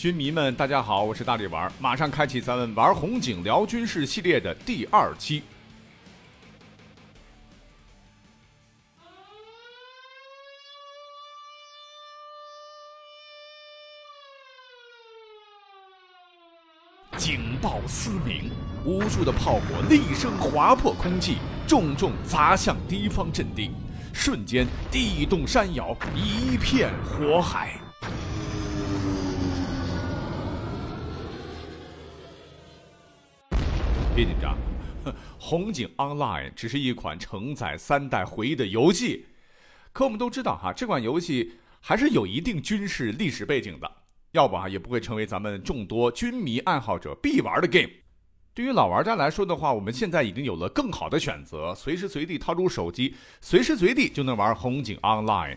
[0.00, 5.42] 军迷们，大家好，我是大力丸，马上开启咱们玩红警聊军事系列的第二期。
[17.18, 18.50] 警报嘶鸣，
[18.86, 21.36] 无数的炮火厉声划破空气，
[21.68, 23.70] 重重砸向敌方阵地，
[24.14, 27.78] 瞬间地动山摇，一片火海。
[34.20, 34.54] 别紧张，
[35.38, 39.24] 《红警 Online》只是一款承载三代回忆的游戏，
[39.94, 43.90] 可我们都知道哈，这款游戏还是有一定军事历史背景的，
[44.32, 47.88] 要不啊也不会成为咱们众多军迷爱好者必玩的 game。
[48.52, 55.54] 对于老玩家来说的话，我们现在已经有了更好的选择，随时随地掏出手机，随时随地就能玩《红警 Online》，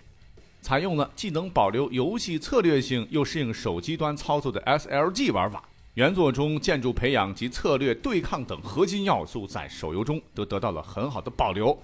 [0.61, 5.67] 采用了既能保留游戏策略性，又适应手机端操作的 SLG 玩法。
[5.95, 11.77] 原作中建筑培养及策略对抗等核心要素，在手游中都得到了很好的保留。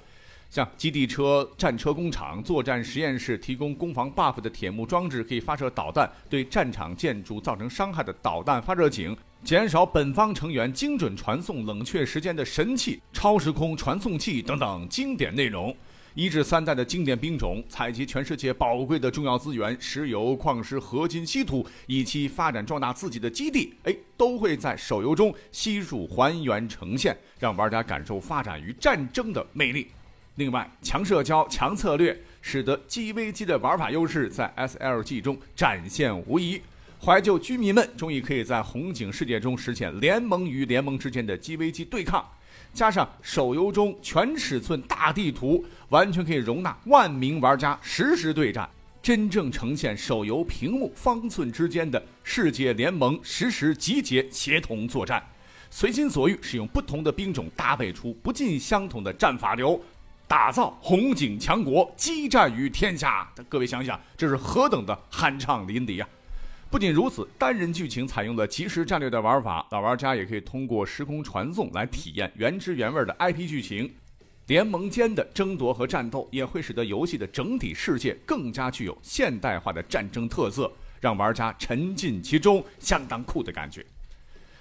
[0.50, 15.76] 像基地车、战车工厂、作战实验室提供攻防 buff 的铁幕装置，可以发射导弹对战场建筑造成伤害的导弹发射井，减少本方成员精准传送冷却时间的神器超时空传送器等等经典内容。
[16.16, 29.88] 一至三代的经典兵种，采集全世界宝贵的重要资源——石油、矿石、合金、稀土，以期发展壮大自己的基地，哎，都会在手游中悉数还原呈现，让玩家感受发展与战争的魅力。
[30.36, 36.60] 另外，强社交、强策略，使得 GVG 的玩法优势在 SLG 中展现无疑。
[37.02, 42.26] 怀旧居民们终于可以在红警世界中实现联盟与联盟之间的 GVG 对抗。
[42.74, 48.70] 加上手游中全尺寸大地图，完全可以容纳万名玩家实时对战，
[49.02, 55.22] 真正呈现手游屏幕方寸之间的世界联盟实时集结协同作战，
[55.70, 59.82] 随心所欲使用不同的兵种，搭配出不尽相同的战法流，
[60.28, 63.28] 打造红警强国，激战于天下。
[63.50, 66.08] 各位想想，这是何等的酣畅淋漓啊！
[66.72, 73.92] 不仅如此，单人剧情采用了即时战略的玩法，老玩家也可以通过时空传送来体验原汁原味的 IP 剧情。
[74.46, 83.84] 联盟间的争夺和战斗也会使得游戏的整体世界更加具有现代化的战争特色，让玩家沉浸其中，相当酷的感觉。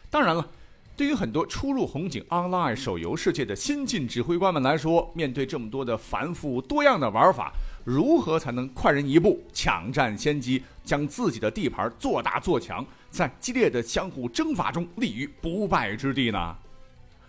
[0.08, 0.48] 当然了。
[0.96, 7.52] 对于很多初入红警 Online 手游世界的新晋指挥官们来说，面对这么多的繁复多样的玩法，
[7.88, 16.54] 如何才能快人一步，抢占先机，将自己的地盘做大做强，在激烈的相互征伐中立于不败之地呢？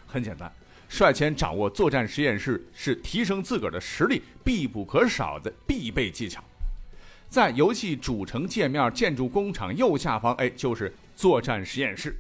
[0.06, 0.52] 很简单，
[0.90, 6.44] 率先掌握作战实验室是提升自个儿的实力必不可少的必备技巧。
[7.30, 12.14] 在游戏主城界面建筑工厂右下方，哎，就是作战实验室。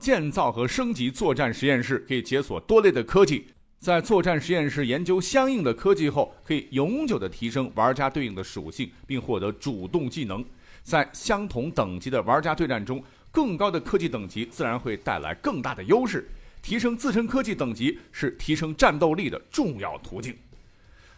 [0.00, 3.46] 建造和升级作战实验室可以解锁多类的科技，
[3.84, 10.42] 在作战实验室研究相应的科技后，可以永久的提升玩家对应的属性，并获得主动技能。
[10.82, 16.26] 在相同等级的玩家对战中，更高的科技等级自然会带来更大的优势。
[16.62, 20.34] 提升自身科技等级是提升战斗力的重要途径。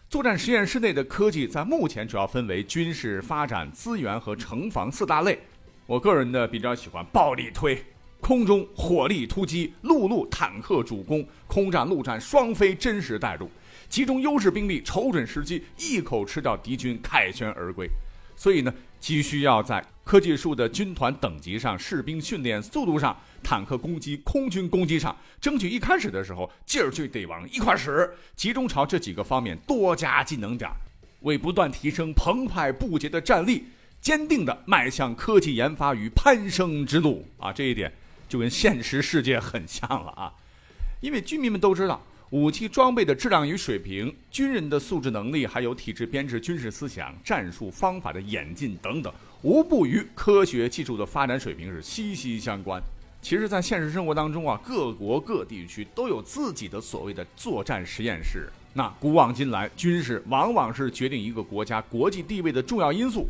[0.09, 5.39] 作战实验室内的科技在目前主要分为军事发展、资源和城防四大类。
[5.85, 7.81] 我个人呢比较喜欢暴力推。
[8.19, 13.49] 空中火力突击，陆路坦克主攻，空战陆战双飞真实带入，
[13.87, 17.87] 集中优势兵力，瞅准时机，一口吃掉敌军，凯旋而归。
[18.35, 30.69] 所以呢，急需要在科技树的军团等级上、士兵训练速度上、坦克攻击、空军攻击上，争取一开始的时候劲儿就得往一块使，集中朝这几个方面多加技能点，
[31.21, 33.65] 为不断提升澎湃不竭的战力，
[34.01, 37.53] 坚定地迈向科技研发与攀升之路啊！
[37.53, 37.91] 这一点。
[38.27, 40.33] 就跟现实世界很像了啊，
[40.99, 42.01] 因为居民们都知道，
[42.31, 49.13] 武器装备的质量与水平、军人的素质能力，还有体制编制、军事思想、战术方法的演进等等，
[49.43, 52.81] 无不与科学技术的发展水平是息息相关。
[53.21, 58.49] 其实，在现实生活当中啊，各国各地区都有自己的所谓的作战实验室。
[58.73, 63.25] 那古往今来，军事往往是决定一个国家国际地位的重要因素，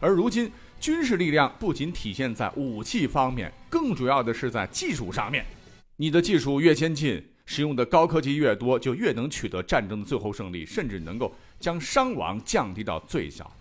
[0.00, 0.50] 而如今。
[0.80, 5.44] 军事力量不仅体现在武器方面，更主要的是在技术上面。
[5.96, 13.52] 你的技术越先进，使用的高科技越多，就越能取得战争的最后胜利，甚至能够将伤亡降低到最小。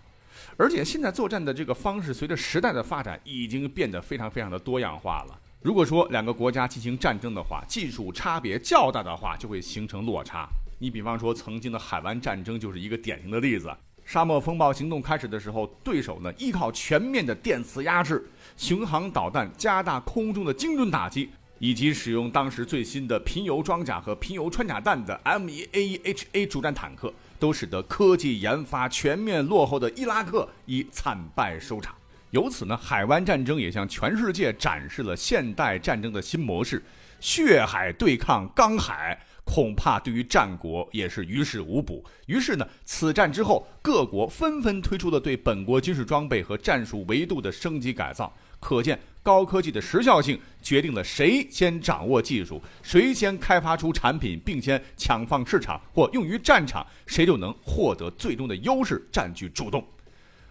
[0.56, 5.38] 而且现在作战的这个方式，随着时代的发展，已经变得非常非常的多样化了。
[5.62, 10.48] 如果说两个国家进行战争的话，技术差别较大的话，就会形成落差。
[10.80, 13.70] 你比方说，曾经的海湾战争就是一个典型的例子。
[14.10, 18.28] 沙漠风暴行动开始的时候，对手呢依靠全面的电磁压制、
[18.58, 21.30] 巡航导弹加大空中的精准打击，
[21.60, 31.94] 以及使用当时最新的贫铀装甲和贫铀穿甲弹的 M1A1HA 主战坦克，都使得科技研发全面落后的伊拉克以惨败收场。
[32.32, 36.82] 由此呢，海湾战争也向全世界展示了现代战争的新模式：
[37.20, 39.22] 血海对抗钢海。
[39.52, 42.06] 恐怕对于战国也是于事无补。
[42.28, 48.32] 于是呢，此战之后，各国纷纷推出了对本国军事装备和战术维度的升级改造。
[48.60, 59.84] 可见，高科技的时效性决定了谁先掌握技术，谁先开发出产品，并先抢放市场或用于战场，谁就能获得最终的优势，占据主动。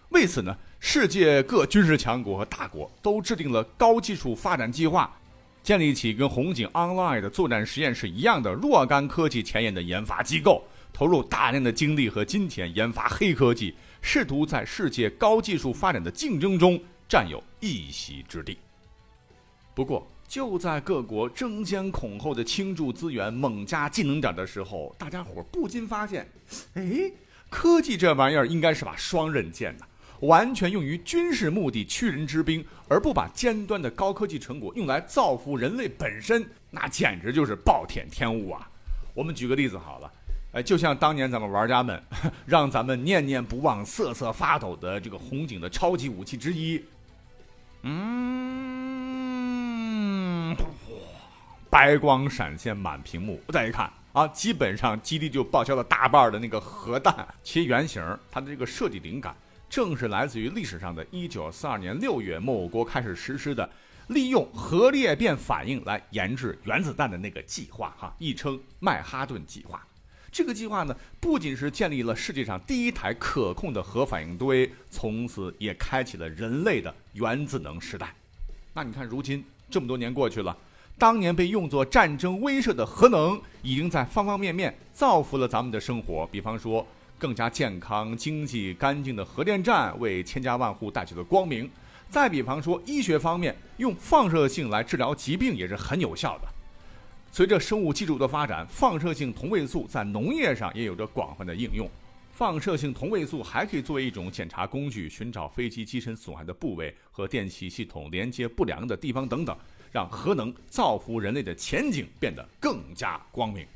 [0.09, 5.15] 为此呢，世界各军事强国和大国都制定了高技术发展计划。
[5.61, 18.57] 建立起跟红警 Online 的作战实验室一样的若干科技前沿的研发机构，投入大量的精力和金钱研发黑科技，试图在世界高技术发展的竞争中占有一席之地。
[19.75, 26.27] 不过，就在各国争先恐后的倾注资源、猛加技能点的时候，大家伙不禁发现，
[26.73, 27.11] 哎，
[27.49, 29.85] 科技这玩意儿应该是把双刃剑呐。
[30.21, 38.69] 完全用于军事目的屈人之兵，而不把尖端的高科技成果用来造福人类本身，那简直就是暴殄天物啊！
[39.13, 40.11] 我们举个例子好了，
[40.53, 42.03] 哎，就像当年咱们玩家们
[42.45, 46.83] 让咱们念念不忘、瑟瑟发抖的这个红警的超级武器之一，
[47.83, 48.13] 嗯，
[51.69, 59.33] 白光闪现满屏幕，再一看啊，基本上基地就报销了大半的那个核弹，其原型它的这个设计灵感。
[59.69, 63.69] 正是来自于历史上的一九四二年六月某国开始实施的
[64.07, 69.85] 利用核裂变反应来研制原子弹的那个计划，哈，亦称曼哈顿计划。
[70.31, 78.13] 这个计划呢，不仅是建立了世界上第一台可控的核反应堆，从此也开启了人类的原子能时代。
[78.73, 80.55] 那你看，如今这么多年过去了，
[80.97, 86.27] 当年被用作战争威慑的核能，已经在方方面面造福了咱们的生活。
[86.31, 86.85] 比方说，
[87.19, 91.69] 更加健康、经济、干净的核电站为千家万户带去了光明。
[92.09, 96.47] 再比方说，医学方面，用放射性来治疗疾病也是很有效的。
[97.31, 101.87] 随着生物技术的发展，放射性同位素在农业上也有着广泛的应用。
[102.31, 109.55] 放射性同位素还可以作为一种检查工具，寻找飞机机身损害的部位和电气系统连接不良的地方等等，
[109.91, 113.67] 让核能造福人类的前景变得更加光明。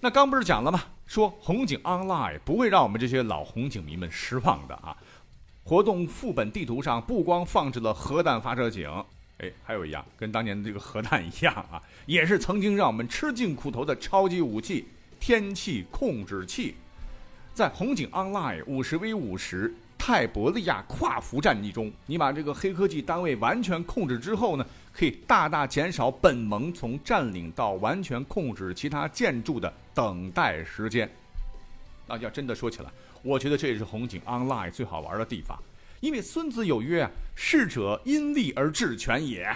[0.00, 0.82] 那刚不是讲了吗？
[1.06, 4.96] 说红警 Online 不会让我们这些老红警迷们失望的啊！
[5.62, 8.88] 活动副本地图上不光放置了核弹发射井，
[9.38, 14.86] 哎，还有一样跟当年的这个核弹一样啊，也是曾经让我们吃尽苦头的超级武器——
[15.20, 16.74] 天气控制器。
[17.54, 24.66] 在红警 Online 五十 v 五十泰伯利亚跨服战役中，你把这个黑科技单位完全控制之后呢？
[24.96, 31.06] 可以大大减少本盟从占领到完全控制其他建筑的等待时间。
[32.06, 32.90] 那要真的说起来，
[33.22, 35.62] 我觉得这也是红警 Online 最好玩的地方，
[36.00, 37.06] 因为孙子有曰
[37.36, 39.54] ：“适者因利而治权也。”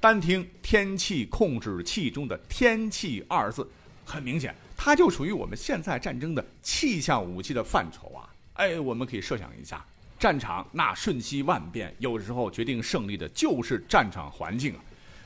[0.00, 3.64] 单听天气控制器中的“天气”二字，
[4.04, 8.26] 很明显，它就属于我们现在战争的气象武器的范畴啊！
[8.54, 9.84] 哎，我们可以设想一下。
[10.22, 14.78] 战场那瞬息万变，有时候决定胜利的就是战场环境啊！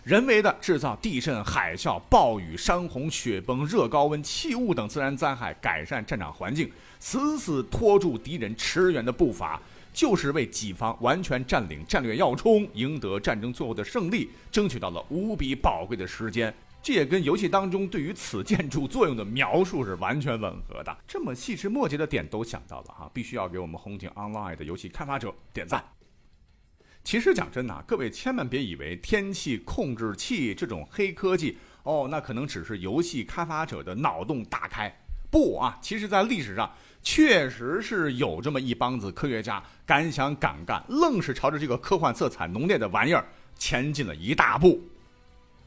[0.04, 9.60] 人为的制造地震、海啸、暴雨、山洪、雪崩、热高温、气雾等自然灾害，改善战场环境，死死拖住敌人驰援的步伐，
[9.92, 16.54] 就是为己方完全占领战略要冲、赢得战争最后的胜利，争取到了无比宝贵的时间。
[16.82, 20.96] 这也跟游戏当中对于此建筑作用的描述是完全吻合的。
[21.04, 25.84] 这么细枝末节的点都想到了哈，必须要给我们红警 Online 的游戏开发者点赞。
[27.02, 34.92] 其实讲真的，各位千万别以为天气控制器这种黑科技哦，那可能只是游戏开发者的脑洞大开。
[35.28, 44.80] 不啊，其实在历史上确实是有这么一帮子科学家敢想敢干，愣是朝着这个科幻色彩浓烈的玩意儿前进了一大步。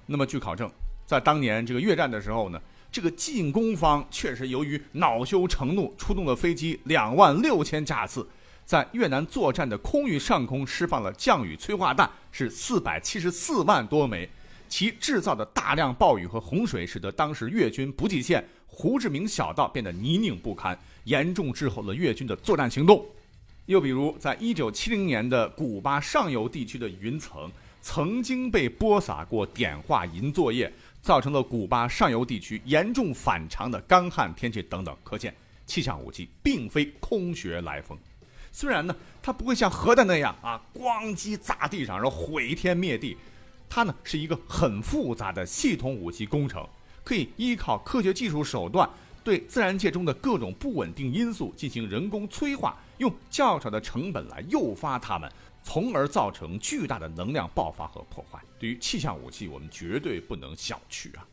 [0.05, 0.71] 那么据考证。
[1.09, 2.61] 在当年这个越战的时候呢，
[2.91, 8.23] 这个进攻方确实由于恼羞成怒，出动了飞机两万六千架次，
[8.63, 14.29] 在越南作战的空域上空释放了降雨催化弹，是四百七十四万多枚。
[14.67, 23.03] 其制造的大量暴雨和洪水，使得当时越军补给线胡志明小道变得泥泞不堪，严重滞后了越军的作战行动。
[23.65, 30.71] 又比如，在一九七零年的古巴上游地区的云层，曾经被播撒过碘化银作业。
[31.01, 35.33] 造成了古巴上游地区严重反常的干旱天气等等，可见
[35.65, 37.97] 气象武器并非空穴来风。
[38.51, 43.15] 虽然呢，它不会像核弹那样啊，咣叽砸地上，然后毁天灭地，
[43.69, 46.67] 它呢是一个很复杂的系统武器工程，
[47.05, 48.87] 可以依靠科学技术手段，
[49.23, 55.31] 对自然界中的各种不稳定因素进行人工催化，用较少的成本来诱发它们，
[55.63, 58.39] 从而造成巨大的能量爆发和破坏。
[58.57, 61.25] 对于气象武器，我们绝对不能小觑啊。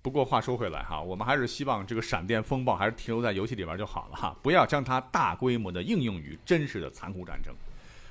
[0.00, 7.54] 不过话说回来哈，我们还是希望这个闪电风暴还是停留在游戏里边就好了哈，不要将它大规模的应用于真实的残酷战争。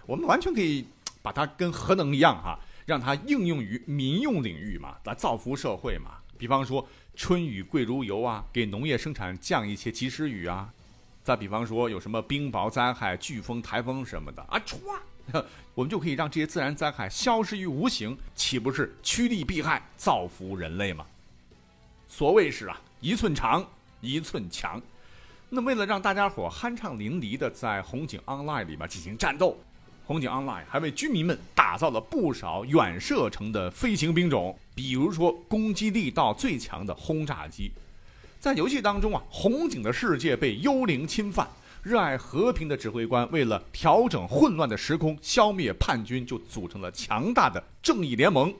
[0.08, 0.86] 我们完全可以
[1.22, 6.18] 把它跟核能一样哈，让它应用于民用领域嘛，来造福社会嘛。
[6.36, 10.74] 比方说春雨贵如油啊，给农业生产降一些及时雨啊。
[11.24, 14.78] 再比方说有什么冰雹灾害、飓风、台风什么的啊，歘，
[15.74, 21.06] 我们就可以让这些自然灾害消失于无形，岂不是趋利避害、造福人类吗？
[22.08, 23.66] 所谓是啊，一寸长，
[24.02, 24.82] 一寸强。
[25.50, 29.58] 那为了让大家伙酣畅淋漓的在红警 Online 里面进行战斗，
[30.06, 37.72] 红警 Online 还为居民们打造了不少远射程的飞行兵种，比如说攻击力到最强的轰炸机。
[38.40, 41.48] 在游戏当中啊，红警的世界被幽灵侵犯，
[41.84, 48.54] 热爱和平的指挥官为了调整混乱的时空，消灭叛军，就组成了强大的正义联盟，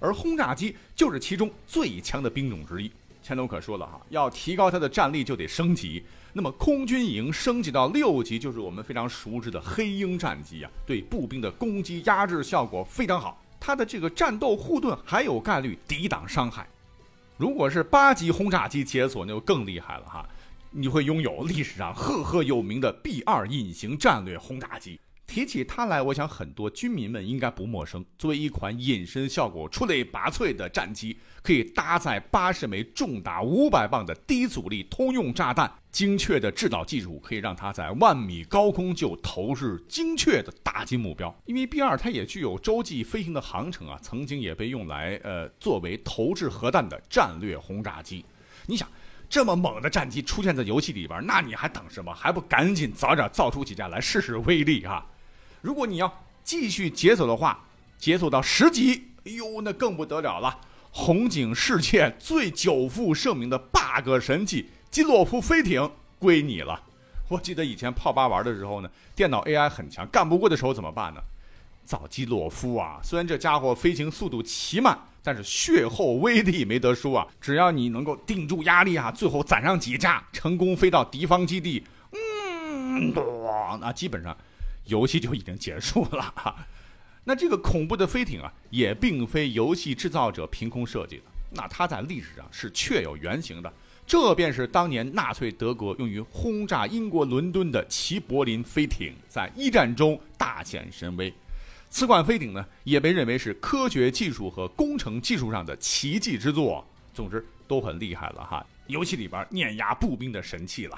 [0.00, 2.90] 而轰炸机就是其中最强的兵种之一。
[3.22, 6.02] 前头可说了哈，要提高它的战力就得升级。
[6.32, 13.38] 那么空军营升级到六级，就是我们非常熟知的黑鹰战机啊，对步兵的攻击压制效果非常好。
[13.60, 16.66] 它的这个战斗护盾还有概率抵挡伤害。
[17.36, 20.26] 如果是八级轰炸机解锁，那就更厉害了哈，
[20.72, 25.00] 你会拥有历史上 赫赫有名的 B 二隐形战略轰炸机。
[25.26, 28.04] 提起它来，我想很多军民们应该不陌生。
[28.18, 41.32] 作为一款隐身效果出类拔萃的战机，可以搭载八十枚重达五百磅的低阻力通用炸弹，精确的制导技术可以让它在万米高空就投掷精确的打击目标。
[41.46, 48.24] 因为 B 二它也具有洲际飞行的航程啊，曾经也被用来呃作为投掷核弹的战略轰炸机。
[48.66, 48.88] 你想，
[49.30, 52.12] 这么猛的战机出现在游戏里边，那你还等什么？
[52.12, 55.06] 还不赶紧早点造出几架来试试威力啊！
[55.60, 57.64] 如果你要继续解锁的话，
[57.96, 60.58] 解锁到十级，哎呦，那更不得了了！
[60.90, 66.82] 红警世界最久负盛名的 bug 神器基洛夫飞艇归你了。
[67.28, 71.20] 我记得以前泡吧玩的时候呢，电脑 AI 很强，干不过的时候怎么办呢？
[71.90, 73.00] 早基洛夫啊！
[73.02, 77.26] 虽然这家伙飞行速度奇慢，但是血厚威力没得说啊！
[77.40, 83.12] 只要你能够顶住压力啊，最后攒上几架，成功飞到敌方基地，嗯，
[83.80, 84.36] 那基本上。
[84.86, 86.32] 游戏就已经结束了，
[87.24, 93.72] 那这个恐怖的飞艇啊，也并非游戏制造者凭空设计的，那它在历史上是确有原型的，
[94.06, 101.32] 这便是当年纳粹德国用于轰炸英国伦敦的齐柏林飞艇，在一战中大显神威。
[101.90, 106.86] 此款飞艇呢，也被认为是科学技术和工程技术上的奇迹之作。
[107.12, 110.96] 总之都很厉害了哈，游戏里边碾压步兵的神器了。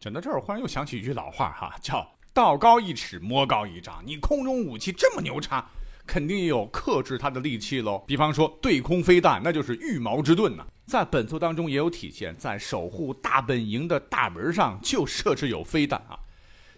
[0.00, 2.06] 讲到这儿，忽然又想起一句老话哈，叫。
[2.32, 4.00] 道高一尺，魔高一丈。
[4.06, 5.66] 你空中武器这么牛叉，
[6.06, 8.04] 肯定也有克制它的利器喽。
[8.06, 10.64] 比方说对空飞弹，那就是羽毛之盾呐。
[10.86, 16.18] 在本作当中也有体现，在守护大本营的大门上就设置有飞弹啊。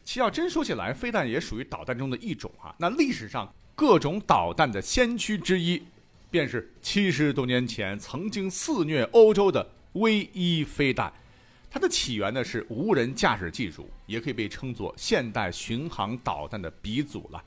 [0.04, 2.74] 其要真说起来，飞弹也属于导弹中的一种啊。
[2.78, 5.82] 那历史上各种导弹的先驱之一，
[6.30, 11.12] 便是七十多年前曾经肆虐欧洲的 V 一飞弹。
[11.70, 17.42] 它的起源呢是无人驾驶技术，也可以被称作现代巡航导弹的鼻祖了。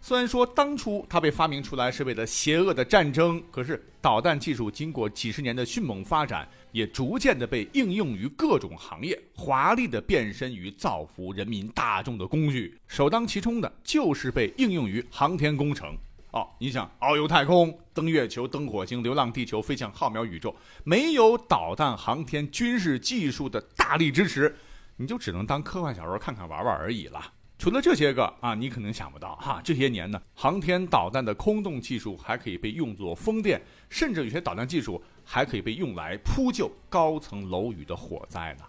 [0.00, 12.78] 虽然说当初它被发明出来是为了邪恶的战争，可是导弹技术经过几十年的迅猛发展，也逐渐的被应用于各种行业，华丽的变身于造福人民大众的工具。
[12.86, 15.96] 首当其冲的就是被应用于航天工程。
[16.30, 24.54] 哦，你想遨游太空、登月球、登火星、流浪地球、飞向浩渺宇宙，没有导弹航天军事技术的大力支持，
[24.96, 27.32] 你就只能当科幻小说看看玩玩而已了。
[27.58, 33.60] 除了这些个啊，你可能想不到哈，这些年呢，航天导弹的空洞技术还可以被用作风电，
[33.90, 38.64] 甚至有些导弹技术还可以被用来扑救高层楼宇的火灾呢。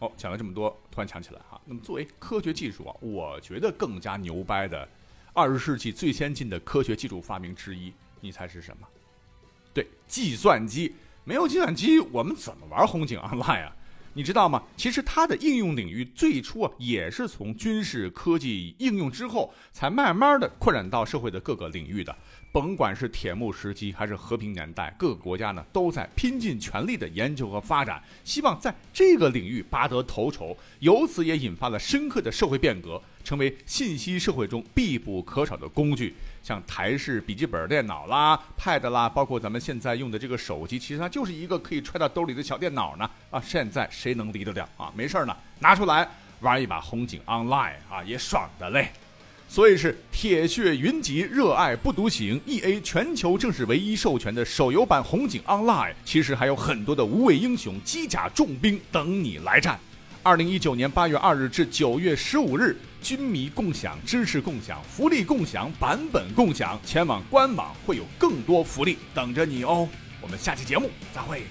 [0.00, 4.86] 哦，讲了这么多，突然想起来哈，那么作为科学技术啊，我觉得更加牛掰的。
[5.32, 8.86] 二十世纪最先进的科学技术发明之一，你猜是什么？
[9.72, 10.94] 对，计算机。
[11.24, 13.76] 没有计算机，我们怎么玩红警 Online 啊？
[14.16, 14.62] 你知道吗？
[14.76, 22.14] 其实它的应用领域最初啊，也是从军事科技应用之后，才慢慢的扩展到社会的各个领域的。
[22.52, 36.14] 甭管是铁幕时期还是和平年代，各个国家呢都在拼尽全力的研究和发展，希望在这个领域拔得头筹，由此也引发了深刻的社会变革，成为信息社会中必不可少的工具。
[36.42, 43.10] 像台式笔记本电脑啦、Pad 啦，包括咱们现在用的这个手机，其实它就是一个可以揣到兜里的小电脑呢。
[43.30, 44.92] 啊，现在谁能离得了啊？
[44.94, 46.06] 没事呢，拿出来
[46.40, 48.90] 玩一把红警 Online 啊，也爽的嘞。
[49.46, 52.40] 所以是铁血云集，热爱不独行。
[52.44, 59.78] E A 全球正式唯一授权的手游版《红警 Online》，其实还有很多的无畏英雄、机甲重兵等你来战。
[60.24, 69.86] 二零一九年八月二日至九月十五日，军迷共享、知识共享、福利共享、版本共享，前往官网会有更多福利等着你哦。
[70.22, 71.42] 我们下期节目再会。